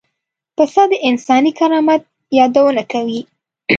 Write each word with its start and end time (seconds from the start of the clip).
پسه 0.55 0.83
د 0.91 0.93
انساني 1.09 1.51
کرامت 1.59 2.01
یادونه 2.37 2.83
کوي. 2.91 3.21